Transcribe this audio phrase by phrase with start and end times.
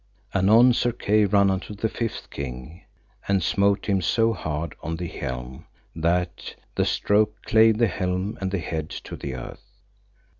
[0.33, 2.85] Anon Sir Kay ran unto the fifth king,
[3.27, 8.49] and smote him so hard on the helm that the stroke clave the helm and
[8.49, 9.77] the head to the earth.